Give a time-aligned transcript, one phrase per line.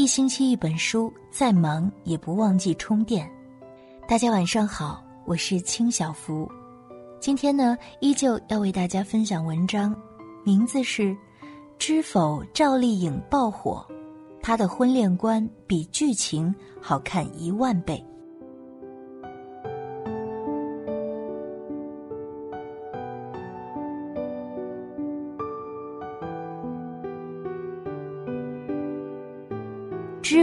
[0.00, 3.30] 一星期一本书，再忙也不忘记充电。
[4.08, 6.50] 大家晚上好，我是清小福。
[7.20, 9.94] 今天呢，依旧要为大家分享文章，
[10.42, 11.02] 名字是
[11.78, 13.86] 《知否赵丽颖爆火》，
[14.40, 18.02] 她的婚恋观比剧情好看一万倍。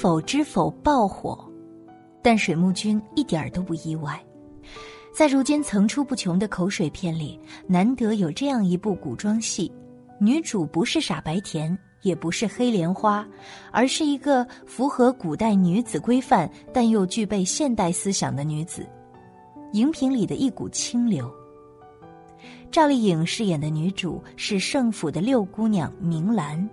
[0.00, 1.46] 否知否爆火，
[2.22, 4.18] 但水木君一点都不意外。
[5.14, 9.70] 在如今层出不穷的口水片里，难得有这样一部古装戏，
[10.18, 13.28] 女主不是傻白甜，也不是黑莲花，
[13.70, 18.88] 而是一个符合古代女子规范但又具备现代思想的女子，
[19.74, 21.30] 荧屏里的一股清流。
[22.70, 26.66] 赵丽颖饰演的女主是盛府的六姑娘明兰，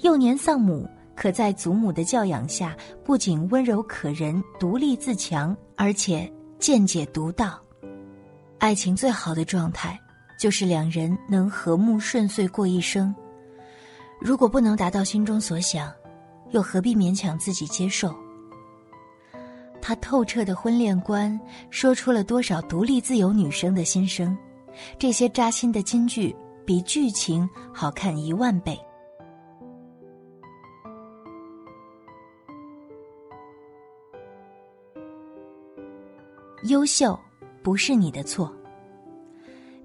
[0.00, 0.84] 幼年丧母。
[1.16, 7.58] 可在祖母的教养下，不仅温柔可人、独立自强，而且见解独到。
[8.58, 9.98] 爱情最好的状态，
[10.38, 13.14] 就是两人能和睦顺遂过一生。
[14.20, 15.92] 如果不能达到心中所想，
[16.50, 18.14] 又何必勉强自己接受？
[19.80, 21.38] 他透彻的婚恋观，
[21.70, 24.36] 说出了多少独立自由女生的心声。
[24.98, 26.34] 这些扎心的金句，
[26.66, 28.78] 比剧情好看一万倍。
[36.68, 37.18] 优秀
[37.62, 38.52] 不是你的错。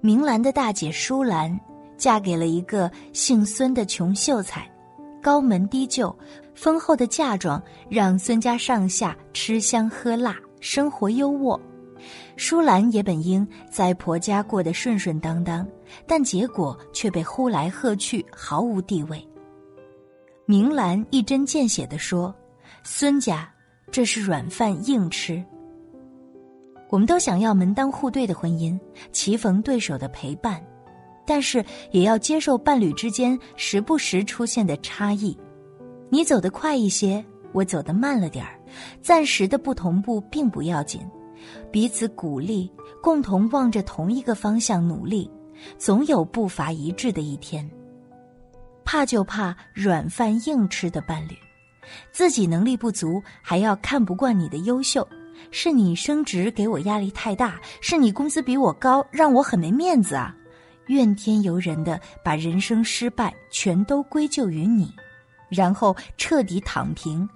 [0.00, 1.58] 明兰的大姐舒兰
[1.96, 4.68] 嫁给了一个姓孙的穷秀才，
[5.22, 6.14] 高门低就，
[6.54, 11.60] 丰厚的嫁妆让孙家上下吃香喝辣，生活优渥。
[12.36, 15.64] 舒兰也本应在婆家过得顺顺当当，
[16.04, 19.24] 但结果却被呼来喝去，毫无地位。
[20.44, 22.34] 明兰一针见血地说
[22.82, 23.48] ：“孙家
[23.92, 25.40] 这是软饭硬吃。”
[26.92, 28.78] 我们都想要门当户对的婚姻，
[29.12, 30.62] 棋逢对手的陪伴，
[31.26, 35.34] 但是也要接受伴侣之间时不时出现的差异。
[36.10, 38.60] 你走得快一些，我走得慢了点儿，
[39.00, 41.00] 暂时的不同步并不要紧，
[41.70, 42.70] 彼此鼓励，
[43.02, 45.30] 共同望着同一个方向努力，
[45.78, 47.66] 总有步伐一致的一天。
[48.84, 51.34] 怕就怕软饭硬吃的伴侣，
[52.12, 55.08] 自己能力不足，还要看不惯你的优秀。
[55.50, 60.34] 是你升职给我压力太大，是你工资比我高，让我很没面子啊！
[60.86, 64.92] 怨天尤人的把人生失败全都归咎于你，
[65.48, 67.28] 然后彻底躺平。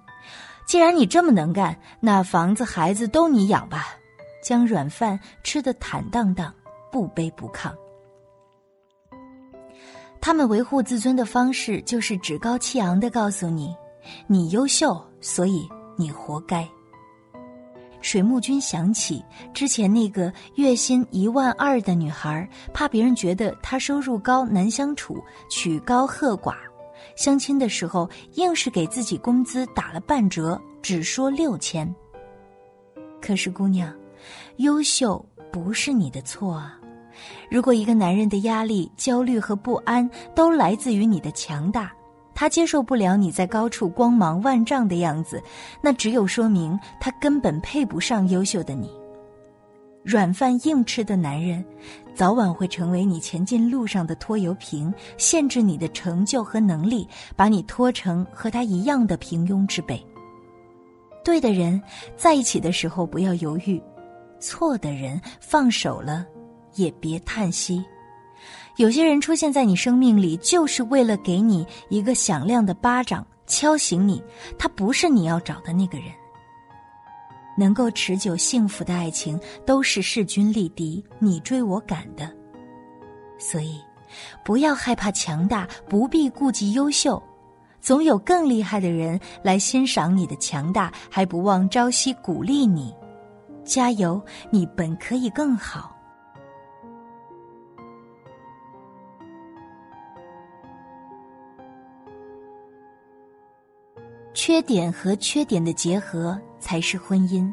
[0.67, 3.87] 既然你这么能干，那房子孩子都你养吧，
[4.43, 6.53] 将软饭吃得坦荡荡，
[6.91, 7.73] 不卑不亢。
[10.21, 13.73] 他们维护自尊的方式就是趾高气昂的告诉你：
[14.27, 16.69] 你优秀，所以你活该。
[18.07, 19.21] 水木君想起
[19.53, 26.55] 之前那个月薪一万二的女孩，怕别人觉得她收入高难相处，曲高和寡，
[27.17, 31.93] 相亲的时候硬是给自己工资打了半折，只说六千。
[33.21, 33.93] 可是姑娘，
[34.59, 35.19] 优秀
[35.53, 36.79] 不是你的错啊！
[37.51, 41.93] 如果一个男人的压力、焦虑和不安都来自于你的强大。
[42.37, 45.43] 他接受不了你在高处光芒万丈的样子，
[45.81, 48.89] 那只有说明他根本配不上优秀的你。
[50.05, 51.65] 软饭硬吃的男人，
[52.15, 60.01] 早晚会成为你前进路上的拖油瓶，限制你的成就和能力，把你拖成和他一样的平庸之辈。
[61.25, 61.83] 对的人
[62.17, 63.83] 在一起的时候不要犹豫，
[64.39, 66.25] 错的人放手了，
[66.75, 67.85] 也别叹息。
[68.77, 74.23] 有些人出现在你生命里，就是为了给你一个响亮的巴掌，敲醒你。
[74.59, 76.09] 他不是你要找的那个人。
[77.57, 82.31] 能够持久幸福的爱情，都是势均力敌、你追我赶的。
[83.39, 83.81] 所以，
[84.45, 87.23] 不要害怕强大，不必顾及优秀，
[87.81, 92.95] 总有更厉害的人来欣赏你的强大，还不忘朝夕鼓励你。
[93.65, 95.96] 加油，你本可以更好。
[104.37, 107.51] 缺点和缺点的结合才是婚姻。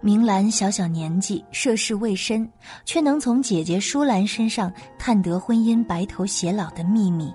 [0.00, 2.50] 明兰小小年纪，涉世未深，
[2.86, 7.30] 却能从姐姐舒兰身上探得婚姻白头偕老的秘密。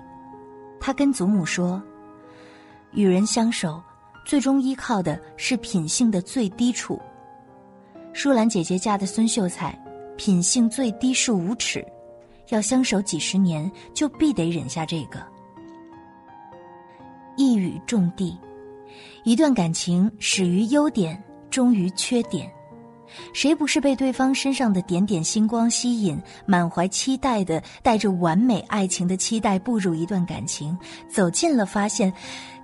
[0.80, 1.80] 她跟祖母说
[2.90, 3.80] ：“与人相守，
[4.26, 7.00] 最终依靠的是品性的最低处。
[8.12, 9.78] 舒兰姐姐嫁的孙秀才，
[10.16, 11.86] 品性最低是无耻，
[12.48, 15.24] 要相守几十年，就必得忍下这个。”
[17.36, 18.36] 一语中的，
[19.24, 22.50] 一段感情始于优点，终于缺点。
[23.32, 30.76] 谁不是被对方身上的点点星光吸引，满怀期待的带着完美爱情的期待步入一段感情，
[31.08, 32.12] 走近了发现，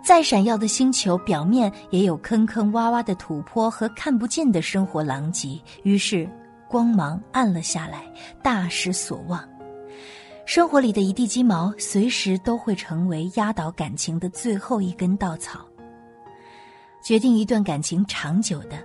[0.04, 6.28] 再闪耀的星球表面也有坑坑洼洼的土坡和看不见的生活狼藉，于是
[6.68, 8.02] 光芒暗了下来，
[8.42, 9.42] 大失所望。
[10.52, 15.64] 生活里的一地鸡毛，随时都会成为压倒感情的最后一根稻草。
[17.00, 18.76] 决定一段感情长久的，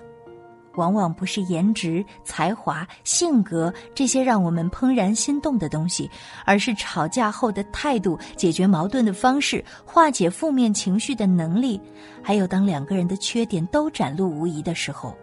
[0.75, 6.07] 往往不是颜值、才华、性格这些让我们怦然心动的东西，
[6.45, 11.81] 而是吵架后的态度、解决矛盾的方式、化解负面情绪的能力，
[12.21, 15.17] 还有当两个人的缺点都展露无遗的时候，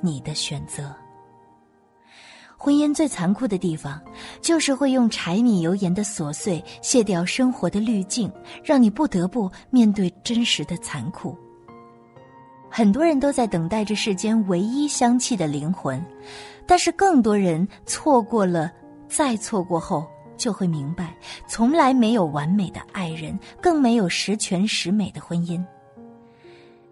[0.00, 0.90] 你的选择。
[2.64, 4.00] 婚姻最残酷的地方，
[4.40, 8.30] 就是会用柴米油盐的琐碎卸掉生活的滤镜，
[8.62, 11.36] 让你不得不面对真实的残酷。
[12.70, 16.00] 很多人都在等待着世间唯一香气的灵魂，
[16.64, 18.70] 但是更多人错过了，
[19.08, 20.06] 再错过后
[20.36, 21.16] 就会明白，
[21.48, 25.60] 从来没有完美的爱人，更没有十全十美的婚姻。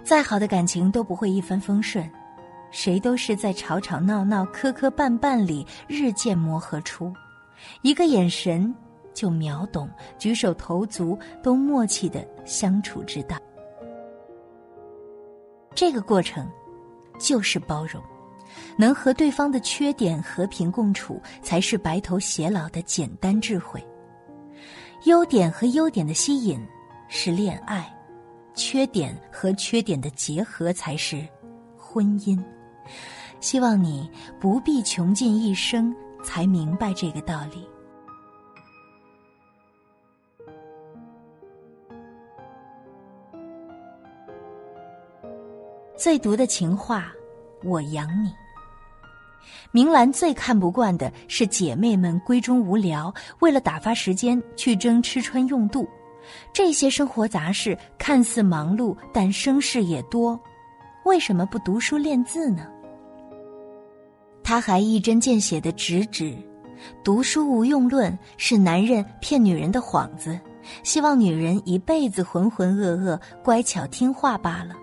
[0.02, 2.10] 再好的感情都不会一帆风顺，
[2.70, 7.12] 谁都是在吵吵闹闹、磕磕绊绊里日渐磨合出，
[7.82, 8.72] 一个眼神
[9.12, 13.36] 就秒懂，举手投足都默契的相处之道。
[15.74, 16.48] 这个过程，
[17.18, 18.02] 就是包容，
[18.76, 23.84] 能和对方的缺点和平共处，才是白头偕老的简单智慧。
[25.04, 26.60] 优点和优点的吸引
[27.08, 27.92] 是恋爱，
[28.54, 31.26] 缺点和缺点的结合才是
[31.76, 32.40] 婚姻。
[33.40, 37.66] 希望你不必穷尽一生才明白这个道理。
[45.96, 47.12] 最毒的情话，
[47.62, 48.32] 我养你。
[49.70, 55.88] 明兰最看不惯的是姐妹们闺中无聊，为了打发时间去争吃穿用度，
[56.52, 60.38] 这些生活杂事看似忙碌，但生事也多。
[61.04, 62.66] 为什么不读书练字呢？
[64.50, 66.36] 他还一针见血的直指，
[67.04, 70.36] 读书无用论是男人骗女人的幌子，
[70.82, 74.74] 希望女人一辈子浑浑噩噩、乖巧听话罢了。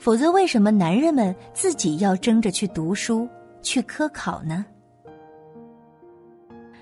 [0.00, 3.28] 否则，为什么男人们自己要争着去读书、
[3.60, 4.64] 去科考呢？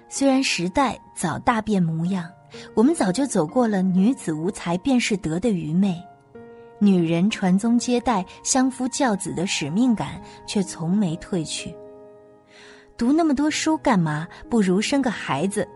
[0.09, 2.31] 虽然时代早大变模样，
[2.77, 6.01] 我们早就走过了“女子无才便是德”的愚昧，
[6.79, 11.75] 女人传宗接代、相夫教子的使命感却从没褪去。
[13.01, 14.29] 读那么多书干嘛？
[14.51, 15.67] 不如生个孩子。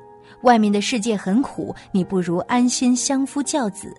[0.43, 3.97] 外面的世界很苦，你不如安心相夫教子。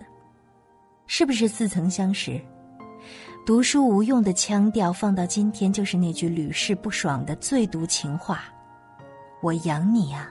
[1.08, 2.40] 是不是似曾相识？
[3.44, 8.44] 读书无用的腔调放到今天，就是那句屡试不爽的最毒情话
[9.42, 10.30] ：“我养你啊。”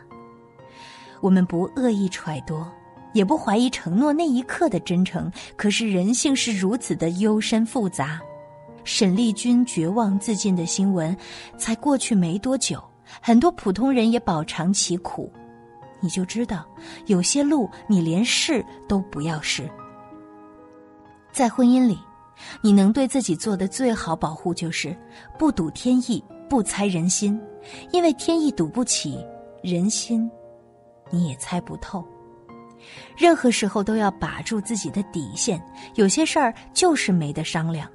[1.20, 2.66] 我们不恶意揣度，
[3.12, 5.30] 也不怀疑承诺那一刻的真诚。
[5.58, 8.22] 可是人性是如此的幽深复杂。
[8.86, 11.16] 沈丽君绝望自尽的新闻
[11.58, 12.82] 才过去没多久，
[13.22, 15.30] 很多普通人也饱尝其苦。
[16.00, 16.66] 你就知道，
[17.08, 19.70] 有些路你连试都不要试。
[21.34, 22.00] 在婚姻里。
[22.62, 24.94] 你能对自己做的最好保护，就是
[25.40, 27.40] 不赌天意，不猜人心，
[27.94, 29.26] 因为天意赌不起，
[29.64, 30.30] 人心
[31.10, 32.06] 你也猜不透。
[33.16, 37.90] 任何时候都要把住自己的底线，有些事儿就是没得商量。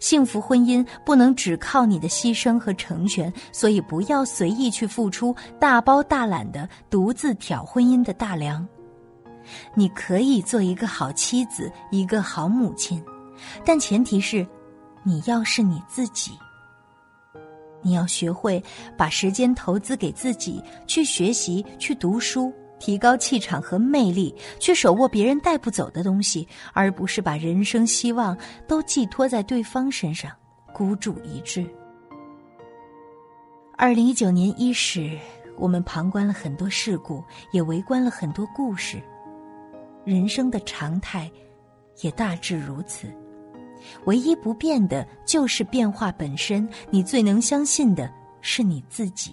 [0.00, 8.66] 幸福婚姻不能只靠你的牺牲和成全，所以不要随意去付出，大包大揽的独自挑婚姻的大梁。
[9.74, 13.02] 你可以做一个好妻子，一个好母亲。
[13.64, 14.46] 但前提是，
[15.02, 16.32] 你要是你自己。
[17.80, 18.62] 你要学会
[18.96, 30.30] 把时间投资给自己，去学习，去读书，提高气场和魅力，去手握别人带不走的东西，而不是把人生希望都寄托在对方身上，
[30.72, 31.66] 孤注一掷。
[33.76, 35.16] 二零一九年伊始，
[35.56, 39.00] 我们旁观了很多事故，也围观了很多故事，
[40.04, 41.30] 人生的常态，
[42.00, 43.06] 也大致如此。
[44.06, 46.68] 唯一不变的就是变化本身。
[46.90, 49.32] 你最能相信的是你自己。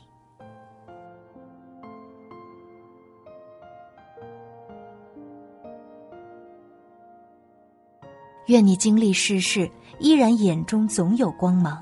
[8.47, 11.81] 愿你经历世事依然眼中总有光芒。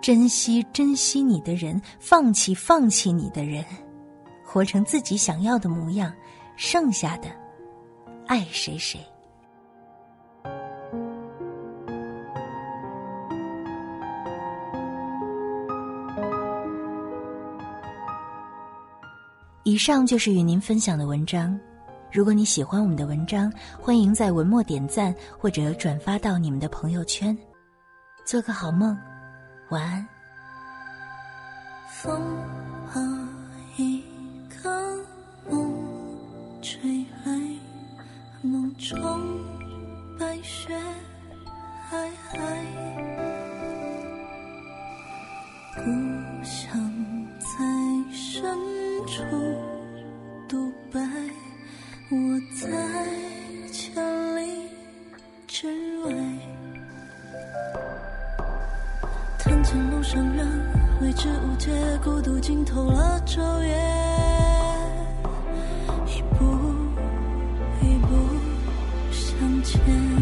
[0.00, 3.64] 珍惜珍惜你的人放弃放弃你的人
[4.44, 6.12] 活成自己想要的模样
[6.56, 7.28] 剩下的
[8.26, 9.00] 爱谁谁。
[19.62, 21.58] 以上就是与您分享的文章。
[22.14, 27.36] 如果你喜欢我们的文章，欢迎在文末点赞或者转发到你们的朋友圈。
[28.24, 28.96] 做个好梦，
[29.70, 30.06] 晚安。
[31.88, 32.22] 风
[59.64, 60.46] 前路上人，
[61.00, 61.70] 未知无解，
[62.04, 63.74] 孤独浸透了昼夜，
[66.06, 66.44] 一步
[67.80, 68.08] 一步
[69.10, 70.13] 向前。